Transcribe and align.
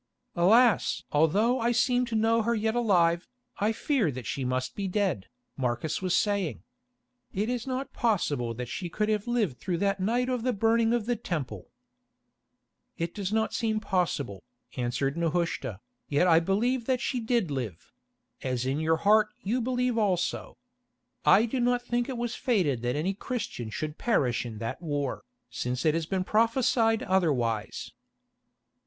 "Alas! 0.35 1.03
although 1.11 1.59
I 1.59 1.71
seem 1.71 2.07
to 2.07 2.15
know 2.15 2.41
her 2.41 2.55
yet 2.55 2.73
alive, 2.73 3.27
I 3.59 3.71
fear 3.71 4.09
that 4.09 4.25
she 4.25 4.43
must 4.43 4.73
be 4.73 4.87
dead," 4.87 5.27
Marcus 5.55 6.01
was 6.01 6.17
saying. 6.17 6.63
"It 7.31 7.49
is 7.49 7.67
not 7.67 7.93
possible 7.93 8.55
that 8.55 8.65
she 8.67 8.89
could 8.89 9.09
have 9.09 9.27
lived 9.27 9.59
through 9.59 9.77
that 9.77 9.99
night 9.99 10.27
of 10.27 10.41
the 10.41 10.53
burning 10.53 10.91
of 10.91 11.05
the 11.05 11.15
Temple." 11.15 11.67
"It 12.97 13.13
does 13.13 13.31
not 13.31 13.53
seem 13.53 13.79
possible," 13.79 14.41
answered 14.75 15.15
Nehushta, 15.17 15.81
"yet 16.09 16.25
I 16.25 16.39
believe 16.39 16.87
that 16.87 16.99
she 16.99 17.19
did 17.19 17.51
live—as 17.51 18.65
in 18.65 18.79
your 18.79 18.97
heart 18.97 19.27
you 19.43 19.61
believe 19.61 19.99
also. 19.99 20.57
I 21.25 21.45
do 21.45 21.59
not 21.59 21.83
think 21.83 22.09
it 22.09 22.17
was 22.17 22.33
fated 22.33 22.81
that 22.81 22.95
any 22.95 23.13
Christian 23.13 23.69
should 23.69 23.99
perish 23.99 24.47
in 24.47 24.57
that 24.57 24.81
war, 24.81 25.25
since 25.51 25.85
it 25.85 25.93
has 25.93 26.07
been 26.07 26.23
prophesied 26.23 27.03
otherwise." 27.03 27.91